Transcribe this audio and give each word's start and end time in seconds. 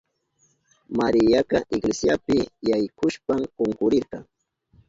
Mariaka 0.99 1.57
iglesiapi 1.75 2.37
yaykushpan 2.69 3.41
kunkurirka. 3.55 4.17